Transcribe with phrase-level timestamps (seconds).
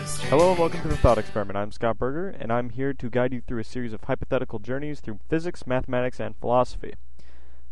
[0.00, 1.58] Hello and welcome to the Thought Experiment.
[1.58, 5.00] I'm Scott Berger, and I'm here to guide you through a series of hypothetical journeys
[5.00, 6.94] through physics, mathematics, and philosophy.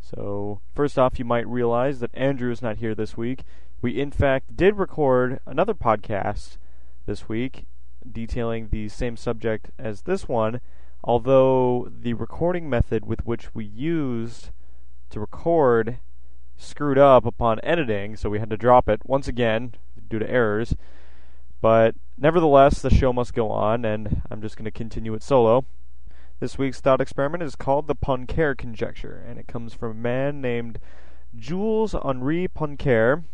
[0.03, 3.45] So, first off, you might realize that Andrew is not here this week.
[3.81, 6.59] We, in fact, did record another podcast
[7.07, 7.65] this week
[8.11, 10.61] detailing the same subject as this one,
[11.03, 14.51] although the recording method with which we used
[15.09, 15.99] to record
[16.59, 19.73] screwed up upon editing, so we had to drop it once again
[20.11, 20.75] due to errors.
[21.61, 25.65] But nevertheless, the show must go on, and I'm just going to continue it solo.
[26.41, 30.41] This week's thought experiment is called the Poincare conjecture, and it comes from a man
[30.41, 30.79] named
[31.37, 33.25] Jules Henri Poincare,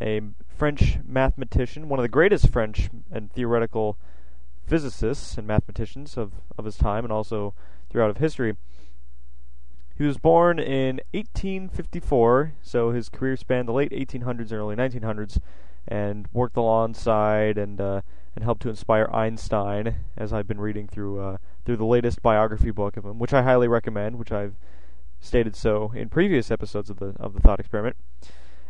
[0.00, 3.98] a French mathematician, one of the greatest French and theoretical
[4.64, 7.54] physicists and mathematicians of, of his time and also
[7.90, 8.56] throughout of history.
[9.96, 15.40] He was born in 1854, so his career spanned the late 1800s and early 1900s,
[15.88, 18.02] and worked alongside and uh,
[18.34, 19.96] and helped to inspire Einstein.
[20.16, 23.42] As I've been reading through uh, through the latest biography book of him, which I
[23.42, 24.54] highly recommend, which I've
[25.20, 27.96] stated so in previous episodes of the of the Thought Experiment.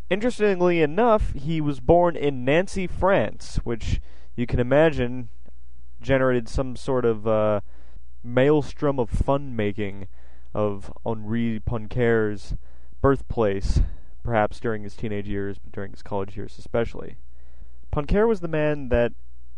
[0.09, 4.01] Interestingly enough, he was born in Nancy, France, which
[4.37, 5.29] you can imagine
[6.01, 7.61] generated some sort of uh,
[8.23, 10.09] maelstrom of fun making
[10.55, 12.55] of Henri Poincare's
[13.01, 13.81] birthplace,
[14.29, 17.17] perhaps during his teenage years, but during his college years especially.
[17.91, 19.13] Poincare was the man that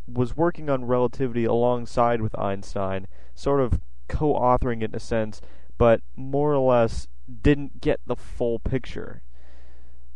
[0.06, 5.40] was working on relativity alongside with Einstein, sort of co authoring it in a sense,
[5.76, 7.08] but more or less
[7.42, 9.22] didn't get the full picture.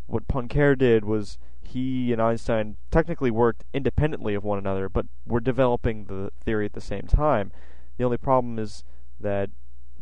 [0.07, 5.41] What Poincare did was he and Einstein technically worked independently of one another, but were
[5.41, 7.51] developing the theory at the same time.
[7.97, 8.85] The only problem is
[9.19, 9.51] that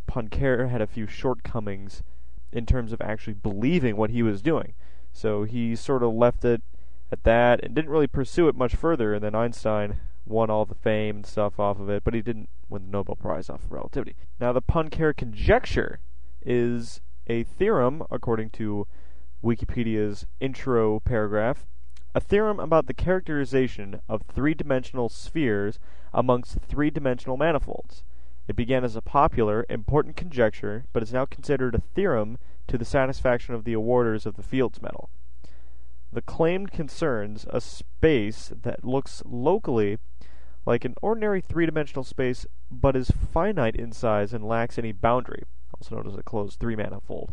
[0.06, 2.02] Poincare had a few shortcomings
[2.52, 4.74] in terms of actually believing what he was doing.
[5.12, 6.62] So he sort of left it
[7.10, 9.14] at that and didn't really pursue it much further.
[9.14, 12.48] And then Einstein won all the fame and stuff off of it, but he didn't
[12.68, 14.14] win the Nobel Prize off of relativity.
[14.40, 16.00] Now, the Poincare conjecture
[16.44, 18.86] is a theorem, according to
[19.44, 21.66] Wikipedia's intro paragraph,
[22.14, 25.78] a theorem about the characterization of three dimensional spheres
[26.12, 28.02] amongst three dimensional manifolds.
[28.52, 32.36] It began as a popular, important conjecture, but is now considered a theorem
[32.66, 35.08] to the satisfaction of the awarders of the Fields Medal.
[36.12, 39.96] The claim concerns a space that looks locally
[40.66, 45.44] like an ordinary three dimensional space, but is finite in size and lacks any boundary,
[45.74, 47.32] also known as a closed three manifold.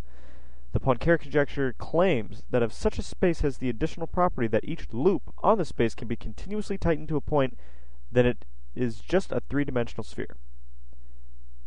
[0.72, 4.94] The Poincare conjecture claims that if such a space has the additional property that each
[4.94, 7.58] loop on the space can be continuously tightened to a point,
[8.10, 10.38] then it is just a three-dimensional sphere.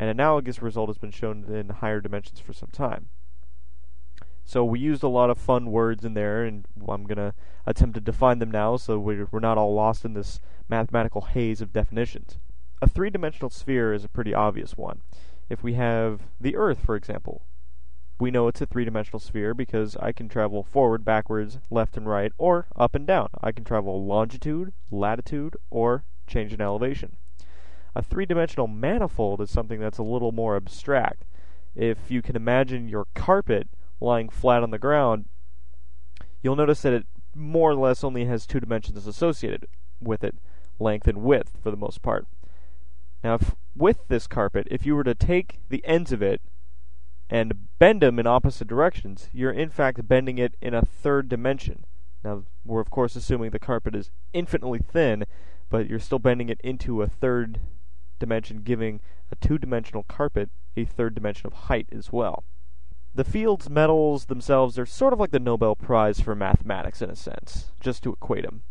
[0.03, 3.07] An analogous result has been shown in higher dimensions for some time.
[4.45, 7.35] So we used a lot of fun words in there, and I'm going to
[7.67, 11.73] attempt to define them now so we're not all lost in this mathematical haze of
[11.73, 12.37] definitions.
[12.83, 15.03] A three-dimensional sphere is a pretty obvious one.
[15.49, 17.43] If we have the Earth, for example,
[18.19, 22.33] we know it's a three-dimensional sphere because I can travel forward, backwards, left and right,
[22.39, 23.29] or up and down.
[23.41, 27.19] I can travel longitude, latitude, or change in elevation.
[27.95, 31.25] A three-dimensional manifold is something that's a little more abstract.
[31.75, 33.69] If you can imagine your carpet
[34.01, 35.27] lying flat on the ground,
[36.43, 39.67] you'll notice that it more or less only has two dimensions associated
[40.01, 40.37] with it,
[40.79, 42.27] length and width for the most part.
[43.23, 46.41] Now, if, with this carpet, if you were to take the ends of it
[47.31, 51.85] and bend them in opposite directions, you're in fact bending it in a third dimension.
[52.25, 55.25] Now, we're of course assuming the carpet is infinitely thin,
[55.71, 57.61] but you're still bending it into a third
[58.23, 59.01] dimension, giving
[59.31, 62.45] a two dimensional carpet a third dimension of height as well.
[63.15, 67.17] The Fields medals themselves are sort of like the Nobel Prize for mathematics in a
[67.17, 68.63] sense, just to equate them.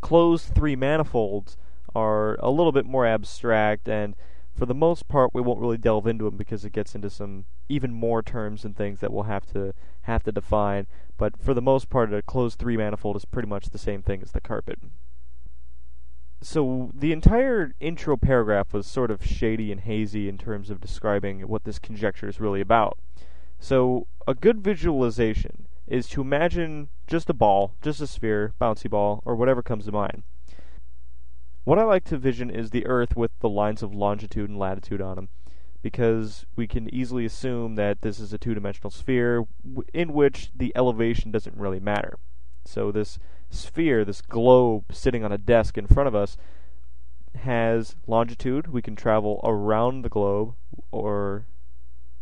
[0.00, 1.58] Closed three manifolds
[1.94, 4.16] are a little bit more abstract and
[4.54, 7.46] for the most part, we won't really delve into them because it gets into some
[7.68, 9.72] even more terms and things that we'll have to
[10.02, 10.86] have to define.
[11.16, 14.20] But for the most part, a closed three manifold is pretty much the same thing
[14.22, 14.78] as the carpet.
[16.42, 21.42] So the entire intro paragraph was sort of shady and hazy in terms of describing
[21.42, 22.98] what this conjecture is really about.
[23.60, 29.22] So a good visualization is to imagine just a ball, just a sphere, bouncy ball,
[29.24, 30.24] or whatever comes to mind.
[31.62, 35.00] What I like to vision is the Earth with the lines of longitude and latitude
[35.00, 35.28] on them,
[35.80, 39.44] because we can easily assume that this is a two dimensional sphere
[39.94, 42.18] in which the elevation doesn't really matter.
[42.64, 43.20] So, this
[43.52, 46.36] sphere, this globe sitting on a desk in front of us,
[47.36, 48.68] has longitude.
[48.68, 50.54] We can travel around the globe,
[50.90, 51.46] or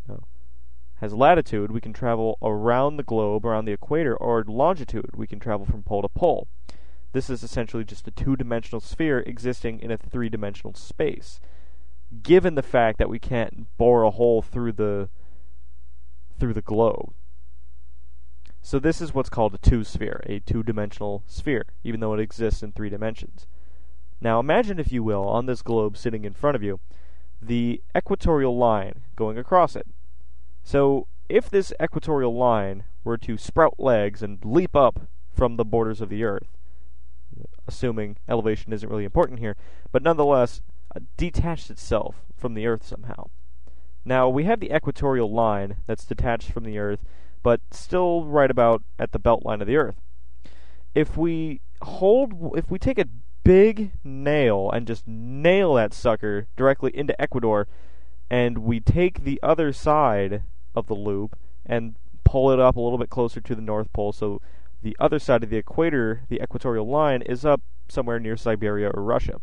[0.08, 0.24] Now,
[0.96, 5.40] has latitude, we can travel around the globe, around the equator, or longitude, we can
[5.40, 6.48] travel from pole to pole.
[7.12, 11.40] This is essentially just a two dimensional sphere existing in a three dimensional space.
[12.22, 15.08] Given the fact that we can't bore a hole through the
[16.38, 17.12] through the globe.
[18.62, 22.20] So this is what's called a two sphere, a two dimensional sphere, even though it
[22.20, 23.46] exists in three dimensions.
[24.20, 26.78] Now imagine, if you will, on this globe sitting in front of you,
[27.40, 29.86] the equatorial line going across it.
[30.62, 36.00] So if this equatorial line were to sprout legs and leap up from the borders
[36.00, 36.58] of the Earth,
[37.66, 39.56] assuming elevation isn't really important here,
[39.90, 40.60] but nonetheless
[40.94, 43.30] uh, detached itself from the Earth somehow.
[44.04, 47.04] Now we have the equatorial line that's detached from the Earth,
[47.42, 49.96] but still right about at the belt line of the Earth.
[50.94, 53.08] If we hold, if we take a
[53.44, 57.66] big nail and just nail that sucker directly into Ecuador,
[58.30, 60.42] and we take the other side
[60.74, 61.94] of the loop and
[62.24, 64.40] pull it up a little bit closer to the North Pole, so
[64.82, 69.02] the other side of the equator, the equatorial line, is up somewhere near Siberia or
[69.02, 69.40] Russia.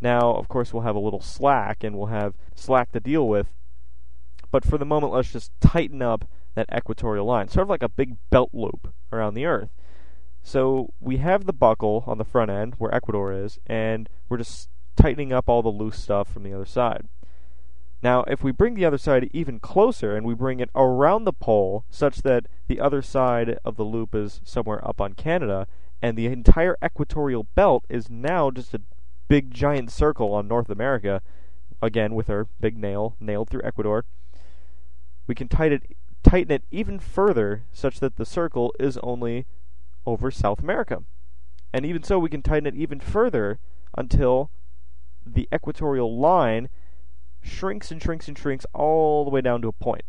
[0.00, 3.48] Now, of course, we'll have a little slack and we'll have slack to deal with,
[4.50, 6.24] but for the moment, let's just tighten up
[6.54, 9.70] that equatorial line, sort of like a big belt loop around the Earth.
[10.42, 14.68] So we have the buckle on the front end where Ecuador is, and we're just
[14.96, 17.08] tightening up all the loose stuff from the other side.
[18.02, 21.32] Now, if we bring the other side even closer and we bring it around the
[21.32, 25.66] pole such that the other side of the loop is somewhere up on Canada,
[26.00, 28.82] and the entire equatorial belt is now just a
[29.26, 31.22] big giant circle on North America,
[31.82, 34.04] again with our big nail nailed through Ecuador,
[35.26, 39.46] we can tighten it, tighten it even further such that the circle is only
[40.06, 41.02] over South America.
[41.72, 43.58] And even so, we can tighten it even further
[43.96, 44.50] until
[45.26, 46.68] the equatorial line
[47.42, 50.04] shrinks and shrinks and shrinks all the way down to a point.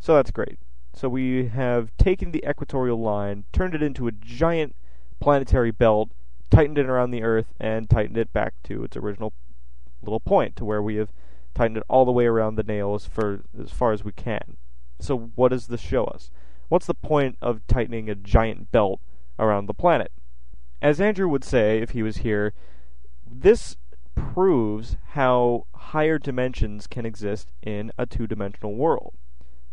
[0.00, 0.58] So that's great.
[0.94, 4.74] So we have taken the equatorial line, turned it into a giant
[5.20, 6.10] planetary belt,
[6.50, 9.32] tightened it around the Earth, and tightened it back to its original
[10.02, 11.12] little point, to where we have
[11.54, 14.56] tightened it all the way around the nail as, for, as far as we can.
[15.00, 16.30] So what does this show us?
[16.68, 19.00] What's the point of tightening a giant belt
[19.38, 20.12] around the planet?
[20.80, 22.54] As Andrew would say if he was here,
[23.30, 23.76] this
[24.14, 29.14] proves how higher dimensions can exist in a two dimensional world.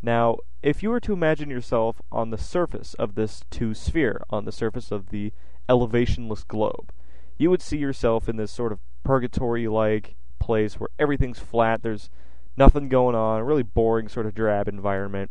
[0.02, 4.46] Now, if you were to imagine yourself on the surface of this two sphere, on
[4.46, 5.34] the surface of the
[5.68, 6.92] elevationless globe,
[7.38, 10.16] you would see yourself in this sort of purgatory like
[10.50, 12.10] place where everything's flat, there's
[12.58, 15.30] nothing going on, a really boring, sort of drab environment,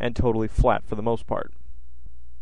[0.00, 1.52] and totally flat for the most part.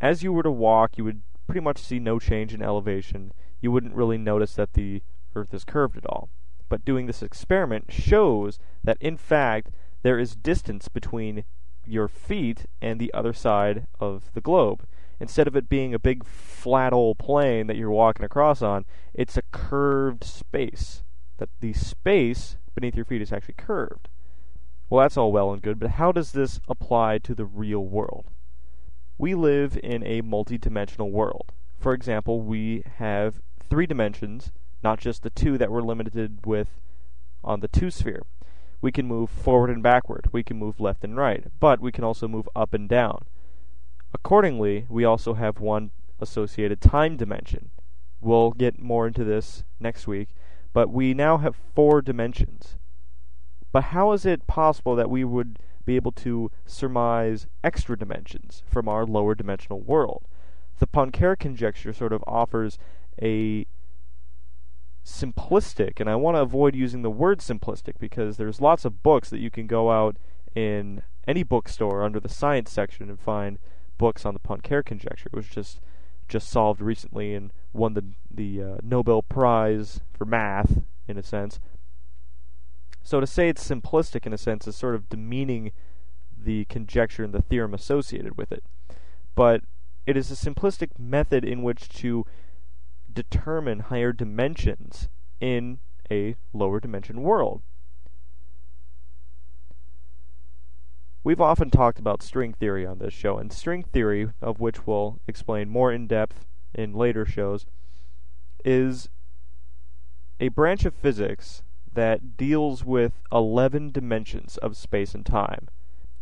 [0.01, 3.33] As you were to walk, you would pretty much see no change in elevation.
[3.61, 5.03] You wouldn't really notice that the
[5.35, 6.31] Earth is curved at all.
[6.71, 9.69] But doing this experiment shows that, in fact,
[10.03, 11.45] there is distance between
[11.85, 14.87] your feet and the other side of the globe.
[15.21, 19.37] Instead of it being a big flat old plane that you're walking across on, it's
[19.37, 21.03] a curved space.
[21.39, 24.09] That the space beneath your feet is actually curved.
[24.89, 28.27] Well, that's all well and good, but how does this apply to the real world?
[29.19, 31.53] We live in a multi-dimensional world.
[31.79, 34.53] For example, we have three dimensions
[34.83, 36.69] not just the two that we're limited with
[37.43, 38.23] on the two sphere.
[38.81, 42.05] We can move forward and backward, we can move left and right, but we can
[42.05, 43.25] also move up and down.
[44.15, 45.91] Accordingly, we also have one
[46.21, 47.71] associated time dimension.
[48.21, 50.29] We'll get more into this next week,
[50.77, 52.77] but we now have four dimensions.
[53.73, 58.87] But how is it possible that we would be able to surmise extra dimensions from
[58.87, 60.29] our lower dimensional world?
[60.79, 62.77] The Poincare conjecture sort of offers
[63.23, 63.65] a
[65.03, 69.31] simplistic, and I want to avoid using the word simplistic because there's lots of books
[69.31, 70.19] that you can go out
[70.55, 73.59] in any bookstore under the science section and find
[73.97, 75.31] books on the Poincare conjecture.
[75.33, 75.81] It was just
[76.29, 81.61] just solved recently and won the the uh, Nobel Prize for math in a sense.
[83.03, 85.73] So to say it's simplistic in a sense is sort of demeaning
[86.37, 88.65] the conjecture and the theorem associated with it.
[89.35, 89.63] But
[90.07, 92.27] it is a simplistic method in which to
[93.13, 95.09] determine higher dimensions
[95.41, 95.79] in
[96.11, 97.63] a lower dimension world.
[101.25, 105.19] We've often talked about string theory on this show, and string theory, of which we'll
[105.27, 107.67] explain more in depth in later shows,
[108.65, 109.09] is
[110.39, 111.63] a branch of physics
[111.95, 115.69] that deals with 11 dimensions of space and time.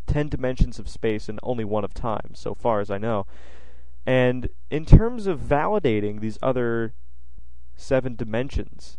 [0.07, 3.27] 10 dimensions of space and only one of time, so far as I know.
[4.07, 6.93] And in terms of validating these other
[7.75, 8.99] seven dimensions,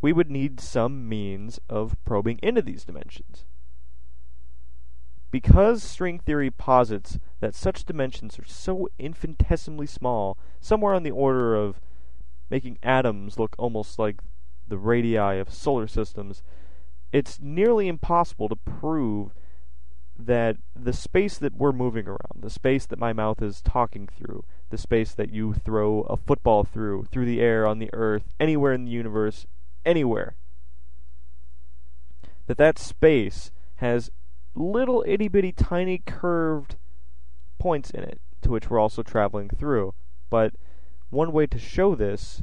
[0.00, 3.44] we would need some means of probing into these dimensions.
[5.32, 11.56] Because string theory posits that such dimensions are so infinitesimally small, somewhere on the order
[11.56, 11.80] of
[12.50, 14.20] making atoms look almost like
[14.68, 16.42] the radii of solar systems,
[17.12, 19.32] it's nearly impossible to prove
[20.18, 24.44] that the space that we're moving around, the space that my mouth is talking through,
[24.68, 28.74] the space that you throw a football through, through the air, on the earth, anywhere
[28.74, 29.46] in the universe,
[29.86, 30.36] anywhere,
[32.46, 34.10] that that space has
[34.54, 36.76] little itty bitty tiny curved
[37.58, 39.94] points in it to which we're also traveling through.
[40.30, 40.54] But
[41.10, 42.42] one way to show this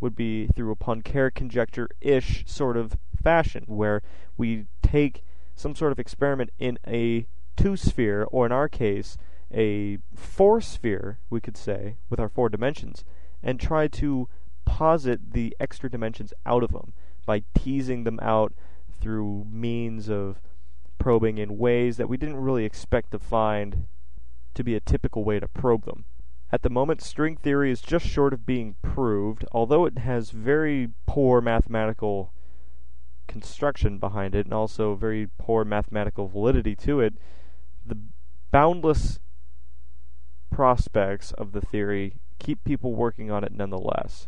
[0.00, 4.02] would be through a Poincare conjecture ish sort of fashion, where
[4.36, 5.22] we take
[5.54, 7.26] some sort of experiment in a
[7.56, 9.18] two sphere, or in our case,
[9.52, 13.04] a four sphere, we could say, with our four dimensions,
[13.42, 14.28] and try to
[14.64, 16.92] posit the extra dimensions out of them
[17.26, 18.52] by teasing them out
[19.00, 20.40] through means of
[21.00, 23.86] probing in ways that we didn't really expect to find
[24.54, 26.04] to be a typical way to probe them.
[26.52, 30.90] At the moment, string theory is just short of being proved, although it has very
[31.06, 32.32] poor mathematical
[33.26, 37.14] construction behind it and also very poor mathematical validity to it.
[37.86, 37.98] The
[38.50, 39.20] boundless
[40.50, 44.26] prospects of the theory keep people working on it nonetheless.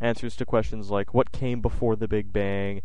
[0.00, 2.82] Answers to questions like what came before the Big Bang,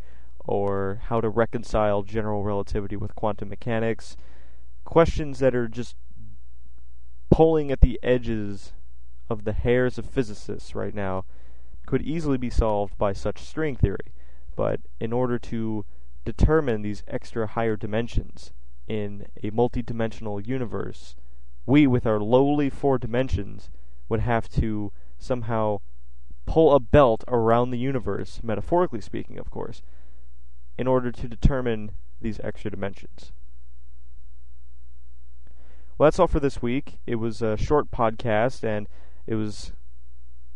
[0.50, 4.18] or how to reconcile general relativity with quantum mechanics.
[4.84, 5.96] Questions that are just
[7.30, 8.74] pulling at the edges
[9.30, 11.24] of the hairs of physicists right now
[11.86, 14.12] could easily be solved by such string theory.
[14.56, 15.86] But in order to
[16.26, 18.52] determine these extra higher dimensions
[18.88, 21.16] in a multidimensional universe,
[21.68, 23.70] we, with our lowly four dimensions,
[24.10, 25.78] would have to somehow
[26.48, 29.84] pull a belt around the universe, metaphorically speaking, of course,
[30.80, 33.34] in order to determine these extra dimensions.
[35.98, 37.00] Well, that's all for this week.
[37.06, 38.88] It was a short podcast, and
[39.28, 39.74] it was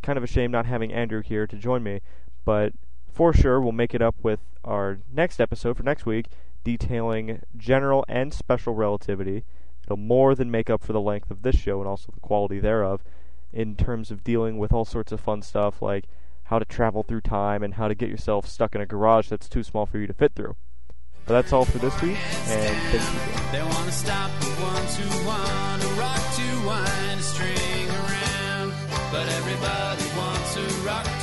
[0.01, 1.99] kind of a shame not having Andrew here to join me,
[2.45, 2.71] but
[3.11, 6.27] for sure we'll make it up with our next episode for next week,
[6.63, 9.43] detailing general and special relativity.
[9.83, 12.61] It'll more than make up for the length of this show and also the quality
[12.61, 13.03] thereof
[13.51, 16.05] in terms of dealing with all sorts of fun stuff like
[16.45, 19.47] how to travel through time, and how to get yourself stuck in a garage that's
[19.49, 20.55] too small for you to fit through.
[21.25, 23.51] But that's all for this week, and thank you.
[23.51, 28.73] They want to stop the rock to wind a string around,
[29.11, 31.22] but everybody wants rock.